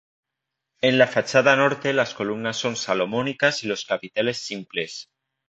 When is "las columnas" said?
1.93-2.57